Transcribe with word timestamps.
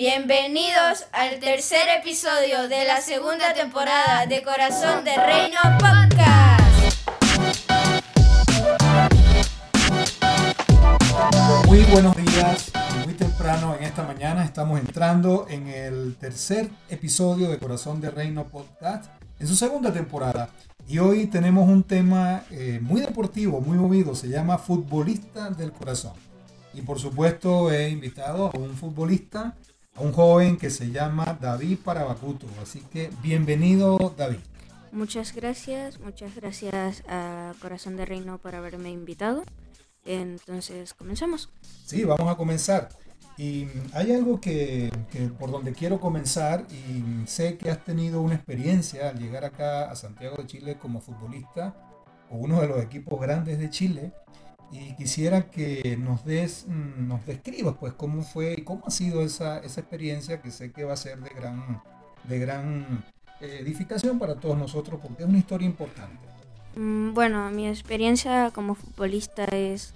Bienvenidos 0.00 1.04
al 1.12 1.40
tercer 1.40 1.82
episodio 1.98 2.68
de 2.68 2.86
la 2.86 3.02
segunda 3.02 3.52
temporada 3.52 4.24
de 4.24 4.42
Corazón 4.42 5.04
de 5.04 5.14
Reino 5.14 5.60
Podcast. 5.78 7.10
Muy 11.66 11.82
buenos 11.92 12.16
días, 12.16 12.72
muy 13.04 13.12
temprano 13.12 13.76
en 13.76 13.84
esta 13.84 14.02
mañana 14.04 14.42
estamos 14.42 14.80
entrando 14.80 15.44
en 15.50 15.68
el 15.68 16.16
tercer 16.16 16.70
episodio 16.88 17.50
de 17.50 17.58
Corazón 17.58 18.00
de 18.00 18.10
Reino 18.10 18.46
Podcast 18.46 19.04
en 19.38 19.46
su 19.46 19.54
segunda 19.54 19.92
temporada. 19.92 20.48
Y 20.88 20.98
hoy 20.98 21.26
tenemos 21.26 21.68
un 21.68 21.82
tema 21.82 22.44
eh, 22.50 22.78
muy 22.80 23.02
deportivo, 23.02 23.60
muy 23.60 23.76
movido, 23.76 24.14
se 24.14 24.30
llama 24.30 24.56
Futbolista 24.56 25.50
del 25.50 25.72
Corazón. 25.72 26.14
Y 26.72 26.80
por 26.82 26.98
supuesto 26.98 27.70
he 27.70 27.90
invitado 27.90 28.46
a 28.46 28.58
un 28.58 28.76
futbolista, 28.76 29.56
a 30.00 30.02
un 30.02 30.12
joven 30.12 30.56
que 30.56 30.70
se 30.70 30.90
llama 30.90 31.38
David 31.40 31.78
Parabacuto. 31.84 32.46
Así 32.62 32.80
que 32.80 33.10
bienvenido 33.22 34.14
David. 34.16 34.38
Muchas 34.92 35.34
gracias, 35.34 36.00
muchas 36.00 36.34
gracias 36.34 37.02
a 37.06 37.52
Corazón 37.60 37.96
de 37.96 38.06
Reino 38.06 38.38
por 38.38 38.54
haberme 38.54 38.90
invitado. 38.90 39.44
Entonces, 40.06 40.94
comencemos. 40.94 41.50
Sí, 41.84 42.04
vamos 42.04 42.32
a 42.32 42.36
comenzar. 42.36 42.88
Y 43.36 43.66
hay 43.92 44.12
algo 44.12 44.40
que, 44.40 44.90
que, 45.12 45.28
por 45.28 45.50
donde 45.50 45.72
quiero 45.72 46.00
comenzar 46.00 46.66
y 46.70 47.26
sé 47.26 47.58
que 47.58 47.70
has 47.70 47.84
tenido 47.84 48.22
una 48.22 48.34
experiencia 48.34 49.10
al 49.10 49.18
llegar 49.18 49.44
acá 49.44 49.90
a 49.90 49.96
Santiago 49.96 50.36
de 50.38 50.46
Chile 50.46 50.78
como 50.80 51.00
futbolista 51.00 51.74
o 52.30 52.36
uno 52.36 52.60
de 52.60 52.68
los 52.68 52.82
equipos 52.82 53.20
grandes 53.20 53.58
de 53.58 53.68
Chile 53.68 54.12
y 54.72 54.94
quisiera 54.94 55.50
que 55.50 55.96
nos 55.98 56.24
des, 56.24 56.66
mm, 56.68 57.08
nos 57.08 57.26
describas 57.26 57.76
pues 57.78 57.92
cómo 57.94 58.22
fue 58.22 58.54
y 58.58 58.62
cómo 58.62 58.84
ha 58.86 58.90
sido 58.90 59.22
esa, 59.22 59.58
esa 59.58 59.80
experiencia 59.80 60.40
que 60.40 60.50
sé 60.50 60.72
que 60.72 60.84
va 60.84 60.92
a 60.92 60.96
ser 60.96 61.20
de 61.20 61.30
gran, 61.30 61.82
de 62.24 62.38
gran 62.38 63.04
eh, 63.40 63.58
edificación 63.60 64.18
para 64.18 64.36
todos 64.36 64.56
nosotros 64.56 65.00
porque 65.02 65.24
es 65.24 65.28
una 65.28 65.38
historia 65.38 65.66
importante. 65.66 66.18
Mm, 66.76 67.14
bueno, 67.14 67.50
mi 67.50 67.68
experiencia 67.68 68.50
como 68.52 68.74
futbolista 68.74 69.44
es 69.44 69.92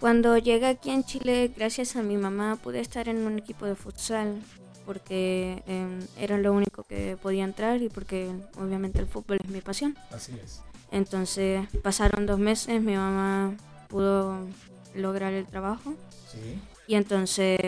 cuando 0.00 0.38
llegué 0.38 0.66
aquí 0.66 0.90
en 0.90 1.04
Chile, 1.04 1.52
gracias 1.54 1.94
a 1.94 2.02
mi 2.02 2.16
mamá, 2.16 2.56
pude 2.56 2.80
estar 2.80 3.08
en 3.08 3.26
un 3.26 3.38
equipo 3.38 3.66
de 3.66 3.74
futsal 3.76 4.40
porque 4.86 5.62
eh, 5.66 6.00
era 6.18 6.38
lo 6.38 6.52
único 6.52 6.82
que 6.84 7.16
podía 7.22 7.44
entrar 7.44 7.80
y 7.82 7.88
porque 7.88 8.30
obviamente 8.56 8.98
el 8.98 9.06
fútbol 9.06 9.38
es 9.44 9.50
mi 9.50 9.60
pasión. 9.60 9.96
Así 10.10 10.32
es. 10.42 10.62
Entonces 10.90 11.66
pasaron 11.82 12.26
dos 12.26 12.38
meses, 12.38 12.82
mi 12.82 12.96
mamá 12.96 13.54
pudo 13.88 14.46
lograr 14.94 15.32
el 15.32 15.46
trabajo 15.46 15.94
Sí, 16.32 16.60
y 16.86 16.94
entonces 16.96 17.58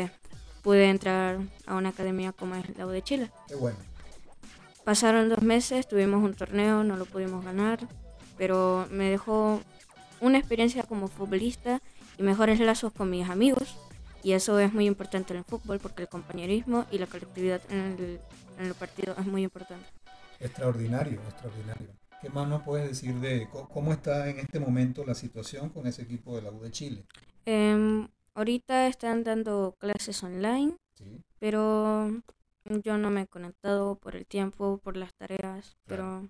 pude 0.63 0.89
entrar 0.91 1.39
a 1.67 1.75
una 1.77 1.91
academia 1.91 2.33
como 2.33 2.55
es 2.57 2.77
la 2.77 2.87
U 2.87 2.91
de 2.91 3.03
Chile. 3.03 3.31
qué 3.49 3.55
bueno. 3.55 3.79
Pasaron 4.85 5.29
dos 5.29 5.43
meses, 5.43 5.87
tuvimos 5.87 6.23
un 6.25 6.35
torneo, 6.35 6.83
no 6.83 6.97
lo 6.97 7.07
pudimos 7.07 7.45
ganar, 7.45 7.79
pero 8.37 8.87
me 8.91 9.11
dejó 9.11 9.61
una 10.21 10.39
experiencia 10.39 10.83
como 10.83 11.07
futbolista 11.07 11.81
y 12.19 12.23
mejores 12.25 12.59
lazos 12.59 12.93
con 12.93 13.09
mis 13.09 13.29
amigos. 13.29 13.77
Y 14.25 14.33
eso 14.33 14.59
es 14.59 14.73
muy 14.73 14.87
importante 14.87 15.33
en 15.33 15.39
el 15.39 15.45
fútbol 15.45 15.79
porque 15.81 16.03
el 16.03 16.09
compañerismo 16.09 16.87
y 16.91 16.99
la 16.99 17.07
colectividad 17.07 17.61
en 17.71 17.79
el, 17.79 18.21
en 18.59 18.67
el 18.67 18.75
partido 18.75 19.15
es 19.19 19.27
muy 19.27 19.43
importante. 19.45 19.85
Extraordinario, 20.41 21.21
extraordinario. 21.29 21.89
¿Qué 22.23 22.31
más 22.31 22.49
nos 22.49 22.63
puedes 22.63 22.89
decir 22.89 23.17
de 23.21 23.49
cómo 23.51 23.93
está 23.93 24.31
en 24.31 24.39
este 24.39 24.59
momento 24.59 25.05
la 25.05 25.15
situación 25.15 25.69
con 25.69 25.87
ese 25.87 26.03
equipo 26.03 26.35
de 26.37 26.41
la 26.43 26.51
U 26.51 26.61
de 26.61 26.71
Chile? 26.71 27.05
Em, 27.45 28.09
ahorita 28.35 28.87
están 28.87 29.25
dando 29.25 29.75
clases 29.79 30.23
online, 30.23 30.77
Sí, 30.95 31.23
pero 31.41 32.11
yo 32.85 32.99
no 32.99 33.11
me 33.11 33.23
he 33.23 33.27
conectado 33.29 33.97
por 33.97 34.17
el 34.17 34.27
tiempo, 34.27 34.79
por 34.85 34.97
las 34.97 35.15
tareas, 35.15 35.77
pero 35.87 36.29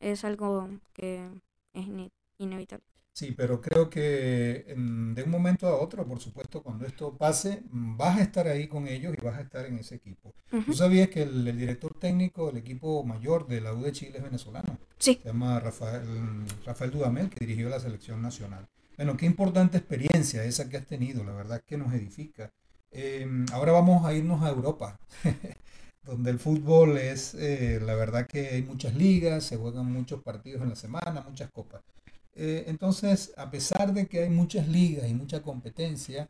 es 0.00 0.24
algo 0.24 0.68
que 0.94 1.28
es 1.74 1.86
ine- 1.86 2.10
inevitable. 2.38 2.84
Sí, 3.12 3.32
pero 3.32 3.60
creo 3.60 3.90
que 3.90 4.64
de 4.76 5.22
un 5.24 5.30
momento 5.30 5.66
a 5.66 5.76
otro, 5.80 6.06
por 6.06 6.20
supuesto, 6.20 6.62
cuando 6.62 6.86
esto 6.86 7.16
pase, 7.16 7.62
vas 7.70 8.18
a 8.18 8.22
estar 8.22 8.46
ahí 8.46 8.68
con 8.68 8.86
ellos 8.86 9.14
y 9.18 9.24
vas 9.24 9.38
a 9.38 9.42
estar 9.42 9.66
en 9.66 9.78
ese 9.78 9.96
equipo. 9.96 10.34
¿Tú 10.64 10.72
sabías 10.72 11.08
que 11.08 11.22
el, 11.22 11.46
el 11.48 11.58
director 11.58 11.98
técnico 11.98 12.46
del 12.46 12.58
equipo 12.58 13.02
mayor 13.04 13.46
de 13.48 13.60
la 13.60 13.74
U 13.74 13.82
de 13.82 13.92
Chile 13.92 14.18
es 14.18 14.22
venezolano? 14.22 14.78
Se 15.22 15.28
llama 15.28 15.60
Rafael, 15.60 16.02
Rafael 16.64 16.90
Dudamel, 16.90 17.30
que 17.30 17.44
dirigió 17.44 17.68
la 17.68 17.80
selección 17.80 18.20
nacional. 18.22 18.66
Bueno, 18.96 19.16
qué 19.16 19.26
importante 19.26 19.78
experiencia 19.78 20.44
esa 20.44 20.68
que 20.68 20.76
has 20.76 20.86
tenido, 20.86 21.24
la 21.24 21.32
verdad 21.32 21.62
que 21.66 21.76
nos 21.76 21.92
edifica. 21.92 22.50
Eh, 22.90 23.26
ahora 23.52 23.72
vamos 23.72 24.04
a 24.04 24.14
irnos 24.14 24.42
a 24.42 24.48
Europa, 24.48 24.98
donde 26.02 26.30
el 26.30 26.38
fútbol 26.38 26.98
es, 26.98 27.34
eh, 27.34 27.80
la 27.84 27.94
verdad 27.94 28.26
que 28.26 28.48
hay 28.48 28.62
muchas 28.62 28.94
ligas, 28.94 29.44
se 29.44 29.56
juegan 29.56 29.86
muchos 29.92 30.22
partidos 30.22 30.62
en 30.62 30.70
la 30.70 30.76
semana, 30.76 31.24
muchas 31.28 31.50
copas. 31.50 31.82
Eh, 32.34 32.64
entonces, 32.68 33.32
a 33.36 33.50
pesar 33.50 33.92
de 33.92 34.06
que 34.06 34.22
hay 34.22 34.30
muchas 34.30 34.68
ligas 34.68 35.08
y 35.08 35.14
mucha 35.14 35.42
competencia, 35.42 36.28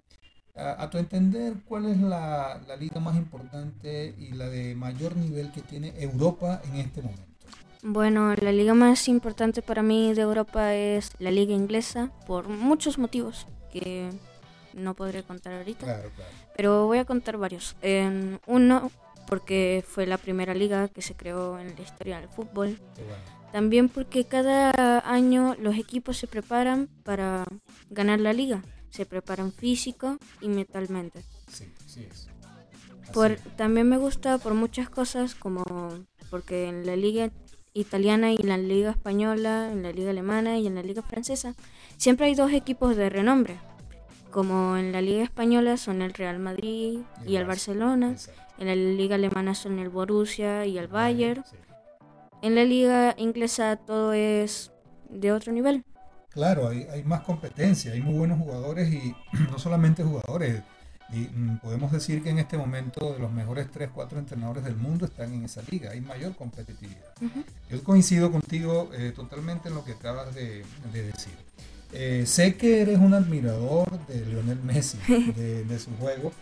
a, 0.56 0.82
a 0.82 0.90
tu 0.90 0.98
entender, 0.98 1.54
¿cuál 1.64 1.86
es 1.86 1.98
la, 1.98 2.60
la 2.66 2.76
liga 2.76 3.00
más 3.00 3.16
importante 3.16 4.14
y 4.18 4.32
la 4.32 4.48
de 4.48 4.74
mayor 4.74 5.16
nivel 5.16 5.52
que 5.52 5.62
tiene 5.62 5.92
Europa 6.00 6.60
en 6.64 6.76
este 6.76 7.02
momento? 7.02 7.37
Bueno, 7.82 8.34
la 8.34 8.52
liga 8.52 8.74
más 8.74 9.08
importante 9.08 9.62
para 9.62 9.82
mí 9.82 10.12
de 10.14 10.22
Europa 10.22 10.74
es 10.74 11.12
la 11.18 11.30
liga 11.30 11.54
inglesa 11.54 12.10
por 12.26 12.48
muchos 12.48 12.98
motivos 12.98 13.46
que 13.72 14.10
no 14.74 14.94
podré 14.94 15.22
contar 15.22 15.54
ahorita, 15.54 15.84
Claro, 15.84 16.10
claro. 16.14 16.30
pero 16.56 16.86
voy 16.86 16.98
a 16.98 17.04
contar 17.04 17.36
varios. 17.36 17.76
En 17.82 18.40
uno, 18.46 18.90
porque 19.28 19.84
fue 19.86 20.06
la 20.06 20.18
primera 20.18 20.54
liga 20.54 20.88
que 20.88 21.02
se 21.02 21.14
creó 21.14 21.58
en 21.58 21.74
la 21.76 21.82
historia 21.82 22.20
del 22.20 22.28
fútbol. 22.28 22.78
Bueno. 22.96 23.38
También 23.52 23.88
porque 23.88 24.24
cada 24.24 25.00
año 25.10 25.54
los 25.58 25.76
equipos 25.76 26.18
se 26.18 26.26
preparan 26.26 26.88
para 27.02 27.44
ganar 27.90 28.20
la 28.20 28.32
liga. 28.32 28.62
Se 28.90 29.06
preparan 29.06 29.52
físico 29.52 30.18
y 30.40 30.48
mentalmente. 30.48 31.22
Sí, 31.50 31.72
sí 31.86 32.06
es. 32.10 32.28
Por, 33.12 33.36
también 33.56 33.88
me 33.88 33.96
gusta 33.96 34.36
por 34.38 34.52
muchas 34.52 34.90
cosas, 34.90 35.34
como 35.34 35.64
porque 36.30 36.68
en 36.68 36.84
la 36.84 36.94
liga 36.94 37.30
italiana 37.80 38.32
y 38.32 38.36
en 38.40 38.48
la 38.48 38.58
liga 38.58 38.90
española, 38.90 39.70
en 39.72 39.82
la 39.82 39.92
liga 39.92 40.10
alemana 40.10 40.58
y 40.58 40.66
en 40.66 40.74
la 40.74 40.82
liga 40.82 41.02
francesa, 41.02 41.54
siempre 41.96 42.26
hay 42.26 42.34
dos 42.34 42.52
equipos 42.52 42.96
de 42.96 43.08
renombre. 43.10 43.56
Como 44.30 44.76
en 44.76 44.92
la 44.92 45.00
liga 45.00 45.22
española 45.22 45.76
son 45.76 46.02
el 46.02 46.12
Real 46.12 46.38
Madrid 46.38 47.00
y 47.26 47.36
el 47.36 47.46
Barcelona, 47.46 48.10
Exacto. 48.12 48.40
en 48.58 48.66
la 48.66 48.74
liga 48.76 49.14
alemana 49.14 49.54
son 49.54 49.78
el 49.78 49.88
Borussia 49.88 50.66
y 50.66 50.76
el 50.78 50.88
Bayern, 50.88 51.44
Sí. 51.44 51.56
en 52.42 52.54
la 52.54 52.64
liga 52.64 53.14
inglesa 53.16 53.76
todo 53.76 54.12
es 54.12 54.70
de 55.08 55.32
otro 55.32 55.52
nivel. 55.52 55.84
Claro, 56.30 56.68
hay, 56.68 56.86
hay 56.92 57.02
más 57.04 57.22
competencia, 57.22 57.92
hay 57.92 58.00
muy 58.02 58.14
buenos 58.18 58.38
jugadores 58.38 58.92
y 58.92 59.14
no 59.50 59.58
solamente 59.58 60.02
jugadores. 60.04 60.62
Y, 61.12 61.20
mm, 61.20 61.58
podemos 61.58 61.90
decir 61.90 62.22
que 62.22 62.30
en 62.30 62.38
este 62.38 62.58
momento 62.58 63.12
de 63.12 63.18
los 63.18 63.32
mejores 63.32 63.70
3, 63.70 63.90
4 63.94 64.18
entrenadores 64.18 64.64
del 64.64 64.76
mundo 64.76 65.06
están 65.06 65.32
en 65.32 65.44
esa 65.44 65.62
liga, 65.70 65.90
hay 65.92 66.00
mayor 66.00 66.34
competitividad. 66.36 67.14
Yo 67.70 67.82
coincido 67.82 68.30
contigo 68.30 68.90
eh, 68.94 69.12
totalmente 69.14 69.68
en 69.68 69.74
lo 69.74 69.84
que 69.84 69.92
acabas 69.92 70.34
de, 70.34 70.64
de 70.92 71.02
decir. 71.02 71.32
Eh, 71.92 72.24
sé 72.26 72.56
que 72.56 72.82
eres 72.82 72.98
un 72.98 73.14
admirador 73.14 73.88
de 74.06 74.26
Lionel 74.26 74.62
Messi, 74.62 74.98
de, 75.36 75.64
de 75.64 75.78
su 75.78 75.90
juego, 75.96 76.32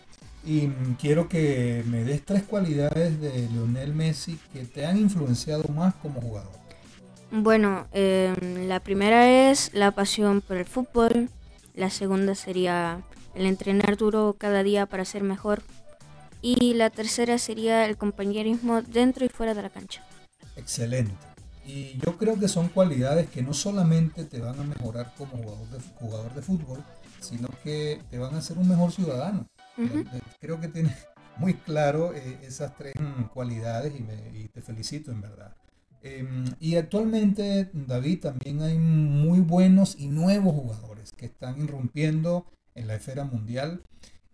y 0.44 0.68
mm, 0.68 0.96
quiero 1.00 1.28
que 1.28 1.84
me 1.86 2.04
des 2.04 2.24
tres 2.24 2.42
cualidades 2.42 3.20
de 3.20 3.48
Lionel 3.52 3.94
Messi 3.94 4.38
que 4.52 4.64
te 4.64 4.86
han 4.86 4.96
influenciado 4.96 5.68
más 5.68 5.94
como 5.96 6.20
jugador. 6.20 6.56
Bueno, 7.30 7.86
em, 7.92 8.68
la 8.68 8.80
primera 8.80 9.50
es 9.50 9.74
la 9.74 9.90
pasión 9.90 10.40
por 10.40 10.56
el 10.56 10.64
fútbol, 10.64 11.28
la 11.74 11.90
segunda 11.90 12.34
sería 12.34 13.02
el 13.36 13.46
entrenar 13.46 13.96
duro 13.96 14.34
cada 14.38 14.62
día 14.62 14.86
para 14.86 15.04
ser 15.04 15.22
mejor 15.22 15.62
y 16.42 16.74
la 16.74 16.90
tercera 16.90 17.38
sería 17.38 17.86
el 17.86 17.96
compañerismo 17.96 18.82
dentro 18.82 19.24
y 19.24 19.28
fuera 19.28 19.54
de 19.54 19.62
la 19.62 19.70
cancha. 19.70 20.02
Excelente. 20.56 21.14
Y 21.66 21.98
yo 22.04 22.16
creo 22.16 22.38
que 22.38 22.48
son 22.48 22.68
cualidades 22.68 23.28
que 23.28 23.42
no 23.42 23.52
solamente 23.52 24.24
te 24.24 24.40
van 24.40 24.58
a 24.60 24.62
mejorar 24.62 25.12
como 25.16 25.36
jugador 25.36 25.68
de, 25.70 25.78
jugador 25.98 26.34
de 26.34 26.42
fútbol, 26.42 26.84
sino 27.20 27.48
que 27.64 28.00
te 28.10 28.18
van 28.18 28.34
a 28.34 28.38
hacer 28.38 28.56
un 28.58 28.68
mejor 28.68 28.92
ciudadano. 28.92 29.46
Ujú. 29.76 29.98
Eh, 29.98 30.20
Creo 30.40 30.60
que 30.60 30.68
tienes 30.68 30.92
muy 31.38 31.54
claro 31.54 32.14
eh, 32.14 32.38
esas 32.42 32.76
tres 32.76 32.94
mm, 32.98 33.24
cualidades 33.34 33.94
y, 33.98 34.02
me- 34.02 34.38
y 34.38 34.48
te 34.48 34.62
felicito 34.62 35.10
en 35.10 35.20
verdad. 35.20 35.54
Em, 36.02 36.44
y 36.60 36.76
actualmente, 36.76 37.68
David, 37.72 38.20
también 38.20 38.62
hay 38.62 38.78
muy 38.78 39.40
buenos 39.40 39.96
y 39.98 40.06
nuevos 40.06 40.54
jugadores 40.54 41.10
que 41.10 41.26
están 41.26 41.58
irrumpiendo 41.60 42.46
en 42.76 42.86
la 42.88 42.94
esfera 42.96 43.24
mundial. 43.24 43.82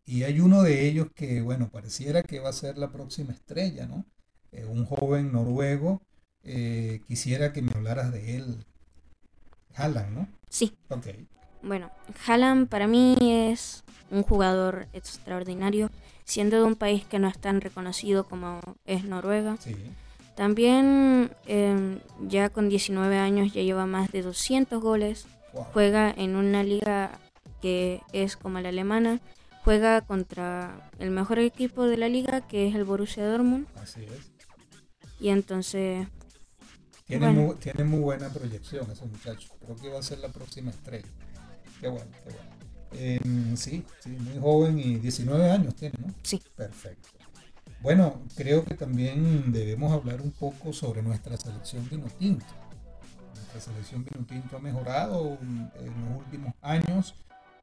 Y 0.05 0.25
hay 0.25 0.41
uno 0.41 0.63
de 0.63 0.87
ellos 0.89 1.09
que, 1.15 1.41
bueno, 1.43 1.71
pareciera 1.71 2.23
que 2.23 2.41
va 2.41 2.51
a 2.51 2.53
ser 2.53 2.77
la 2.79 2.91
próxima 2.93 3.33
estrella, 3.33 3.87
¿no? 3.87 4.05
Eh, 4.53 4.65
un 4.67 4.85
joven 4.87 5.33
noruego. 5.33 6.03
eh, 6.45 7.01
quisiera 7.07 7.53
que 7.53 7.63
me 7.63 7.73
hablaras 7.75 8.13
de 8.13 8.37
él. 8.37 8.65
Haaland, 9.75 10.11
¿no? 10.15 10.29
Sí, 10.49 10.75
Ok. 10.89 11.07
Bueno, 11.63 11.91
Haaland 12.27 12.69
para 12.69 12.89
mí 12.89 13.17
es 13.21 13.85
un 14.11 14.25
jugador 14.25 14.89
extraordinario, 14.93 15.89
siendo 16.25 16.57
de 16.57 16.65
un 16.65 16.75
país 16.75 17.05
que 17.05 17.21
no 17.21 17.29
es 17.29 17.39
tan 17.39 17.61
reconocido 17.61 18.25
como 18.27 18.61
es 18.85 19.05
Noruega. 19.05 19.57
Sí. 19.61 19.77
También 20.35 21.31
eh, 21.47 21.99
ya 22.27 22.49
con 22.49 22.69
19 22.69 23.17
años 23.19 23.53
ya 23.53 23.63
lleva 23.63 23.87
más 23.87 24.11
de 24.11 24.23
200 24.23 24.83
goles, 24.83 25.27
Wow. 25.53 25.65
juega 25.75 26.11
en 26.11 26.35
una 26.35 26.63
liga 26.65 27.21
que 27.63 28.03
es 28.13 28.37
como 28.37 28.61
la 28.61 28.69
alemana, 28.69 29.21
juega 29.65 30.03
contra 30.03 30.91
el 30.99 31.11
mejor 31.11 31.39
equipo 31.39 31.85
de 31.87 31.97
la 31.97 32.09
liga 32.09 32.41
que 32.47 32.69
es 32.69 32.75
el 32.75 32.85
Borussia 32.85 33.27
Dortmund 33.27 33.67
Así 33.77 34.03
es. 34.05 34.31
y 35.21 35.29
entonces 35.31 36.07
Tiene, 37.07 37.27
Bueno. 37.27 37.43
muy, 37.43 37.57
tiene 37.57 37.85
muy 37.85 38.01
buena 38.01 38.29
proyección 38.29 38.91
ese 38.91 39.05
muchacho. 39.07 39.49
Creo 39.65 39.77
que 39.77 39.89
va 39.89 39.99
a 40.01 40.03
ser 40.03 40.19
la 40.19 40.29
próxima 40.29 40.71
estrella. 40.71 41.09
Qué 41.81 41.89
bueno, 41.89 42.11
qué 42.25 42.31
bueno. 42.31 42.53
Em, 42.95 43.57
sí, 43.57 43.85
sí, 44.01 44.11
muy 44.11 44.39
joven 44.39 44.79
y 44.79 44.97
19 44.97 45.51
años 45.51 45.75
tiene, 45.75 45.95
¿no? 46.05 46.13
sí. 46.23 46.41
Perfecto. 46.57 47.09
Bueno, 47.81 48.23
creo 48.37 48.65
que 48.65 48.75
también 48.75 49.51
debemos 49.53 49.93
hablar 49.93 50.21
un 50.21 50.31
poco 50.31 50.73
sobre 50.73 51.03
nuestra 51.03 51.37
selección 51.37 51.89
vino 51.91 52.07
tinto. 52.19 52.45
Nuestra 53.35 53.61
selección 53.61 54.05
vino 54.05 54.25
tinto 54.27 54.57
ha 54.57 54.61
mejorado 54.61 55.37
en 55.41 55.71
los 56.11 56.19
últimos 56.25 56.53
años. 56.63 57.15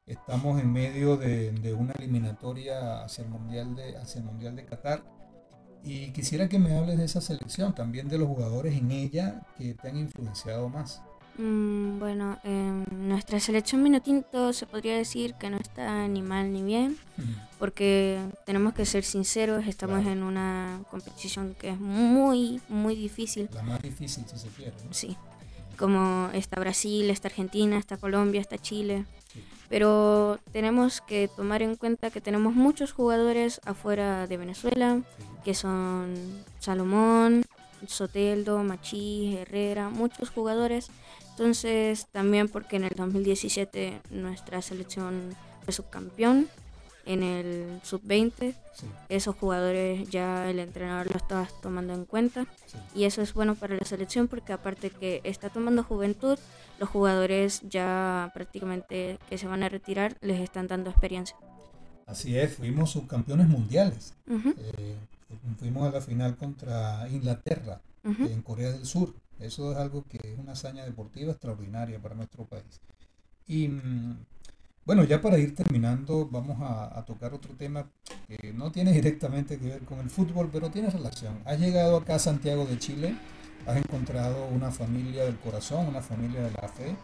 Estamos 0.06 0.60
en 0.60 0.72
medio 0.72 1.16
de, 1.16 1.52
de 1.52 1.72
una 1.72 1.92
eliminatoria 1.92 3.04
hacia 3.04 3.22
el 3.24 3.30
mundial 3.30 3.76
de 3.76 3.96
hacia 3.96 4.18
el 4.20 4.24
mundial 4.24 4.56
de 4.56 4.64
Qatar 4.64 5.04
y 5.84 6.10
quisiera 6.12 6.48
que 6.48 6.58
me 6.58 6.76
hables 6.76 6.98
de 6.98 7.04
esa 7.04 7.20
selección, 7.20 7.74
también 7.74 8.08
de 8.08 8.18
los 8.18 8.26
jugadores 8.28 8.74
en 8.76 8.90
ella 8.90 9.42
que 9.56 9.74
te 9.74 9.88
han 9.88 9.96
influenciado 9.96 10.68
más. 10.68 11.00
Mm, 11.38 11.98
bueno, 12.00 12.38
em, 12.44 12.84
nuestra 13.08 13.38
selección 13.40 13.82
Minotinto 13.82 14.52
se 14.52 14.66
podría 14.66 14.96
decir 14.96 15.34
que 15.34 15.48
no 15.48 15.56
está 15.58 16.06
ni 16.08 16.20
mal 16.22 16.52
ni 16.52 16.62
bien, 16.62 16.98
porque 17.58 18.20
tenemos 18.44 18.74
que 18.74 18.84
ser 18.84 19.04
sinceros, 19.04 19.66
estamos 19.66 20.00
Claro. 20.02 20.12
en 20.12 20.22
una 20.24 20.82
competición 20.90 21.54
que 21.58 21.70
es 21.70 21.80
muy, 21.80 22.60
muy 22.68 22.94
difícil. 22.96 23.48
La 23.54 23.62
más 23.62 23.80
difícil 23.80 24.24
si 24.26 24.36
se 24.36 24.48
quiere. 24.48 24.72
¿no? 24.84 24.92
Sí, 24.92 25.16
como 25.78 26.28
está 26.34 26.58
Brasil, 26.60 27.08
está 27.08 27.28
Argentina, 27.28 27.78
está 27.78 27.96
Colombia, 27.96 28.40
está 28.40 28.58
Chile. 28.58 29.06
Pero 29.70 30.38
tenemos 30.52 31.00
que 31.00 31.28
tomar 31.28 31.62
en 31.62 31.76
cuenta 31.76 32.10
que 32.10 32.20
tenemos 32.20 32.54
muchos 32.54 32.92
jugadores 32.92 33.60
afuera 33.64 34.26
de 34.26 34.36
Venezuela, 34.36 35.00
que 35.44 35.54
son 35.54 36.12
Salomón, 36.58 37.44
Soteldo, 37.86 38.62
Machís, 38.64 39.36
Herrera, 39.36 39.88
muchos 39.88 40.28
jugadores. 40.28 40.88
Entonces, 41.30 42.08
también 42.12 42.48
porque 42.48 42.76
en 42.76 42.84
el 42.84 42.94
2017 42.96 44.02
nuestra 44.10 44.60
selección 44.60 45.36
fue 45.64 45.72
subcampeón 45.72 46.48
en 47.06 47.22
el 47.22 47.80
sub-20, 47.82 48.54
Sí, 48.72 48.86
esos 49.08 49.36
jugadores 49.36 50.08
ya 50.10 50.48
el 50.50 50.58
entrenador 50.58 51.10
lo 51.10 51.16
estaba 51.16 51.46
tomando 51.60 51.92
en 51.94 52.04
cuenta 52.04 52.46
sí. 52.66 52.78
y 52.94 53.04
eso 53.04 53.20
es 53.22 53.34
bueno 53.34 53.54
para 53.54 53.76
la 53.76 53.84
selección 53.84 54.28
porque 54.28 54.52
aparte 54.52 54.90
que 54.90 55.20
está 55.24 55.50
tomando 55.50 55.82
juventud, 55.82 56.38
los 56.78 56.88
jugadores 56.88 57.60
ya 57.68 58.30
prácticamente 58.32 59.18
que 59.28 59.38
se 59.38 59.46
van 59.46 59.62
a 59.62 59.68
retirar 59.68 60.16
les 60.20 60.40
están 60.40 60.66
dando 60.68 60.90
experiencia. 60.90 61.36
Así 62.06 62.36
es, 62.36 62.54
fuimos 62.56 62.90
subcampeones 62.90 63.48
mundiales. 63.48 64.14
Ujú, 64.28 64.54
Eh, 64.58 64.96
fuimos 65.58 65.88
a 65.88 65.92
la 65.92 66.00
final 66.00 66.36
contra 66.36 67.08
Inglaterra 67.08 67.80
ujú. 68.04 68.24
en 68.24 68.42
Corea 68.42 68.72
del 68.72 68.84
Sur. 68.86 69.14
Eso 69.38 69.72
es 69.72 69.78
algo 69.78 70.04
que 70.04 70.18
es 70.22 70.38
una 70.38 70.52
hazaña 70.52 70.84
deportiva 70.84 71.32
extraordinaria 71.32 72.00
para 72.00 72.14
nuestro 72.14 72.44
país. 72.46 72.80
Y 73.46 73.68
mm, 73.68 74.16
bueno, 74.90 75.04
ya 75.04 75.20
para 75.20 75.38
ir 75.38 75.54
terminando, 75.54 76.28
vamos 76.32 76.60
a, 76.60 76.98
a 76.98 77.04
tocar 77.04 77.32
otro 77.32 77.54
tema 77.54 77.86
que 78.26 78.52
no 78.52 78.72
tiene 78.72 78.90
directamente 79.00 79.56
que 79.56 79.68
ver 79.68 79.82
con 79.82 80.00
el 80.00 80.10
fútbol, 80.10 80.48
pero 80.52 80.68
tiene 80.68 80.90
relación. 80.90 81.38
Has 81.44 81.60
llegado 81.60 81.98
acá 81.98 82.16
a 82.16 82.18
Santiago 82.18 82.66
de 82.66 82.76
Chile, 82.76 83.14
has 83.68 83.76
encontrado 83.76 84.48
una 84.48 84.72
familia 84.72 85.22
del 85.22 85.36
corazón, 85.36 85.86
una 85.86 86.00
familia 86.00 86.42
de 86.42 86.50
la 86.50 86.66
fe, 86.66 86.96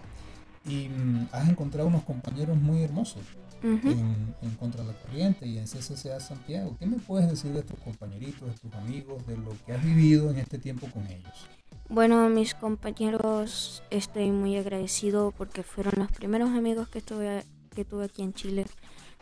y 0.65 0.89
mm, 0.89 1.29
has 1.31 1.49
encontrado 1.49 1.87
unos 1.87 2.03
compañeros 2.03 2.57
muy 2.57 2.83
hermosos 2.83 3.23
Ujú. 3.63 3.89
en, 3.89 4.35
en 4.43 4.51
Contra 4.59 4.83
la 4.83 4.93
Corriente 4.95 5.47
y 5.47 5.57
en 5.57 5.67
CCCA 5.67 6.19
Santiago. 6.19 6.75
¿Qué 6.81 6.87
me 6.87 6.97
puedes 6.97 7.31
decir 7.31 7.53
de 7.53 7.63
tus 7.63 7.79
compañeritos, 7.79 8.49
de 8.49 8.69
tus 8.69 8.75
amigos, 8.75 9.25
de 9.29 9.37
lo 9.37 9.53
que 9.65 9.75
has 9.75 9.85
vivido 9.85 10.33
en 10.33 10.39
este 10.39 10.59
tiempo 10.59 10.89
con 10.93 11.07
ellos? 11.07 11.47
Bueno, 11.89 12.29
mis 12.31 12.55
compañeros, 12.55 13.85
estoy 13.91 14.33
muy 14.33 14.57
agradecido 14.57 15.33
porque 15.39 15.63
fueron 15.63 15.95
los 15.99 16.11
primeros 16.11 16.51
amigos 16.51 16.89
que 16.89 17.01
tuve, 17.01 17.45
que 17.77 17.85
tuve 17.85 18.07
aquí 18.07 18.23
en 18.23 18.33
Chile. 18.35 18.67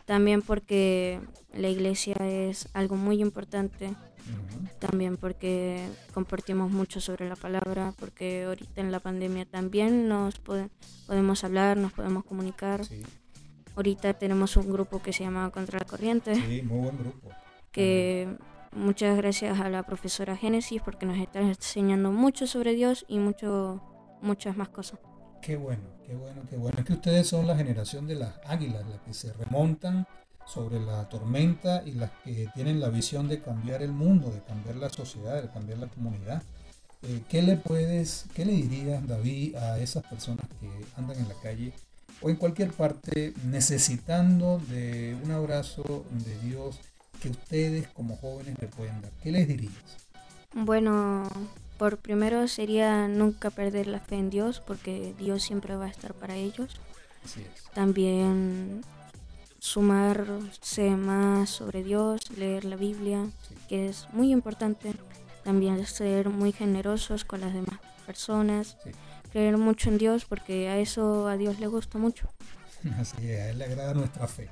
También 0.05 0.41
porque 0.41 1.19
la 1.53 1.69
iglesia 1.69 2.15
es 2.21 2.67
algo 2.73 2.95
muy 2.95 3.21
importante. 3.21 3.87
Ujú, 3.89 4.67
También 4.79 5.17
porque 5.17 5.87
compartimos 6.13 6.71
mucho 6.71 6.99
sobre 7.01 7.27
la 7.29 7.35
palabra. 7.35 7.93
Porque 7.99 8.45
ahorita 8.45 8.81
en 8.81 8.91
la 8.91 8.99
pandemia 8.99 9.45
también 9.45 10.07
nos 10.07 10.39
pode- 10.41 10.69
podemos 11.05 11.43
hablar, 11.43 11.77
nos 11.77 11.91
podemos 11.93 12.23
comunicar. 12.25 12.83
Sí, 12.85 13.03
Ahorita 13.75 14.13
tenemos 14.13 14.55
un 14.55 14.71
grupo 14.71 15.01
que 15.01 15.11
se 15.11 15.23
llama 15.25 15.51
Contra 15.51 15.77
la 15.79 15.85
Corriente. 15.85 16.33
sí, 16.35 16.61
muy 16.63 16.79
buen 16.85 16.97
grupo. 16.97 17.29
que 17.73 18.29
muchas 18.71 19.17
gracias 19.17 19.59
a 19.59 19.69
la 19.69 19.83
profesora 19.83 20.37
Génesis 20.37 20.81
porque 20.81 21.05
nos 21.05 21.17
está 21.17 21.41
enseñando 21.41 22.09
mucho 22.11 22.47
sobre 22.47 22.73
Dios 22.73 23.03
y 23.09 23.19
mucho, 23.19 23.81
muchas 24.21 24.55
más 24.55 24.69
cosas. 24.69 24.99
Qué 25.45 25.57
bueno, 25.57 25.83
qué 26.07 26.15
bueno, 26.15 26.41
qué 26.49 26.57
bueno. 26.57 26.79
Es 26.79 26.85
que 26.85 26.93
ustedes 26.93 27.27
son 27.27 27.45
la 27.45 27.55
generación 27.55 28.07
de 28.07 28.15
las 28.15 28.33
águilas, 28.47 28.83
las 28.89 28.99
que 29.01 29.13
se 29.13 29.31
remontan 29.31 30.07
sobre 30.47 30.79
la 30.79 31.07
tormenta 31.07 31.83
y 31.85 31.91
las 31.91 32.09
que 32.23 32.49
tienen 32.55 32.79
la 32.79 32.89
visión 32.89 33.27
de 33.27 33.39
cambiar 33.39 33.83
el 33.83 33.91
mundo, 33.91 34.31
de 34.31 34.41
cambiar 34.41 34.77
la 34.77 34.89
sociedad, 34.89 35.43
de 35.43 35.49
cambiar 35.51 35.77
la 35.77 35.87
comunidad. 35.87 36.41
Eh, 37.03 37.21
¿Qué 37.29 37.43
le 37.43 37.57
puedes, 37.57 38.25
qué 38.33 38.43
le 38.43 38.53
dirías, 38.53 39.07
David, 39.07 39.55
a 39.57 39.77
esas 39.77 40.03
personas 40.07 40.47
que 40.59 40.67
andan 40.97 41.19
en 41.19 41.27
la 41.27 41.35
calle 41.35 41.73
o 42.23 42.31
en 42.31 42.37
cualquier 42.37 42.71
parte 42.71 43.35
necesitando 43.43 44.59
de 44.69 45.15
un 45.23 45.29
abrazo 45.29 46.05
de 46.09 46.39
Dios 46.39 46.79
que 47.21 47.29
ustedes 47.29 47.87
como 47.89 48.17
jóvenes 48.17 48.55
le 48.59 48.67
pueden 48.67 48.99
dar? 48.99 49.11
¿Qué 49.21 49.31
les 49.31 49.47
dirías? 49.47 49.75
Bueno, 50.55 51.29
por 51.77 51.97
primero 51.97 52.47
sería 52.47 53.07
nunca 53.07 53.49
perder 53.49 53.87
la 53.87 53.99
fe 53.99 54.15
en 54.15 54.29
Dios 54.29 54.61
porque 54.65 55.13
Dios 55.17 55.43
siempre 55.43 55.75
va 55.75 55.85
a 55.85 55.89
estar 55.89 56.13
para 56.13 56.35
ellos. 56.35 56.79
Así 57.23 57.41
es. 57.41 57.63
También 57.73 58.81
sumarse 59.59 60.91
más 60.91 61.49
sobre 61.49 61.83
Dios, 61.83 62.29
leer 62.37 62.65
la 62.65 62.75
Biblia, 62.75 63.25
Sí. 63.47 63.55
que 63.67 63.87
es 63.87 64.07
muy 64.13 64.31
importante. 64.31 64.93
También 65.43 65.85
ser 65.85 66.29
muy 66.29 66.51
generosos 66.51 67.23
con 67.25 67.41
las 67.41 67.53
demás 67.53 67.79
personas. 68.05 68.77
Sí. 68.83 68.91
Creer 69.31 69.57
mucho 69.57 69.89
en 69.89 69.97
Dios 69.97 70.25
porque 70.25 70.69
a 70.69 70.77
eso 70.77 71.27
a 71.27 71.35
Dios 71.37 71.59
le 71.59 71.67
gusta 71.67 71.97
mucho. 71.97 72.29
Así 72.99 73.29
es, 73.29 73.39
a 73.41 73.49
él 73.49 73.57
le 73.59 73.65
agrada 73.65 73.93
nuestra 73.93 74.27
fe. 74.27 74.49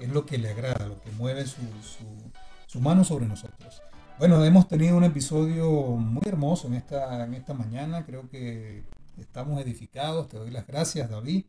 Es 0.00 0.08
lo 0.08 0.24
que 0.26 0.38
le 0.38 0.48
agrada, 0.50 0.86
lo 0.88 1.00
que 1.00 1.10
mueve 1.12 1.46
su, 1.46 1.60
su- 1.82 2.30
su 2.66 2.80
mano 2.80 3.04
sobre 3.04 3.26
nosotros. 3.26 3.82
Bueno, 4.16 4.44
hemos 4.44 4.68
tenido 4.68 4.96
un 4.96 5.02
episodio 5.02 5.68
muy 5.70 6.22
hermoso 6.24 6.68
en 6.68 6.74
esta, 6.74 7.24
en 7.24 7.34
esta 7.34 7.52
mañana. 7.52 8.06
Creo 8.06 8.28
que 8.30 8.84
estamos 9.18 9.60
edificados. 9.60 10.28
Te 10.28 10.38
doy 10.38 10.50
las 10.50 10.66
gracias, 10.66 11.10
David. 11.10 11.46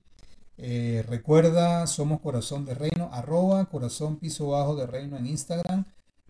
Eh, 0.57 1.03
recuerda, 1.07 1.85
somos 1.85 2.21
Corazón 2.21 2.65
de 2.65 2.73
Reino, 2.73 3.09
arroba 3.13 3.65
Corazón 3.65 4.17
Piso 4.17 4.49
Bajo 4.49 4.75
de 4.75 4.87
Reino 4.87 5.15
en 5.15 5.27
Instagram. 5.27 5.85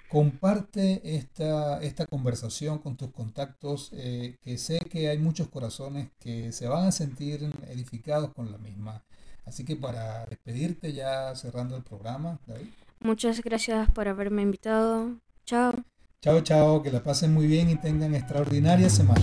Comparte 0.09 1.15
esta, 1.15 1.81
esta 1.81 2.05
conversación 2.05 2.79
con 2.79 2.97
tus 2.97 3.11
contactos, 3.11 3.91
eh, 3.93 4.37
que 4.41 4.57
sé 4.57 4.79
que 4.79 5.07
hay 5.07 5.17
muchos 5.17 5.47
corazones 5.47 6.09
que 6.19 6.51
se 6.51 6.67
van 6.67 6.85
a 6.87 6.91
sentir 6.91 7.49
edificados 7.69 8.33
con 8.33 8.51
la 8.51 8.57
misma. 8.57 9.03
Así 9.45 9.63
que 9.63 9.77
para 9.77 10.25
despedirte 10.25 10.91
ya 10.91 11.33
cerrando 11.35 11.77
el 11.77 11.83
programa, 11.83 12.39
David. 12.45 12.67
Muchas 12.99 13.41
gracias 13.41 13.89
por 13.91 14.07
haberme 14.07 14.41
invitado. 14.41 15.19
Chao. 15.45 15.94
Chao, 16.25 16.41
chao, 16.41 16.81
que 16.81 16.89
la 16.89 17.03
pasen 17.03 17.35
muy 17.35 17.45
bien 17.45 17.69
y 17.69 17.75
tengan 17.75 18.15
extraordinaria 18.15 18.89
semana. 18.89 19.21